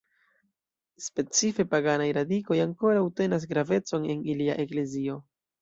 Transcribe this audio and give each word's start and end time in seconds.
Specife, 1.07 1.67
paganaj 1.75 2.09
radikoj 2.19 2.59
ankoraŭ 2.65 3.05
tenas 3.21 3.47
gravecon 3.55 4.11
en 4.15 4.25
ilia 4.35 4.57
eklezio. 4.65 5.25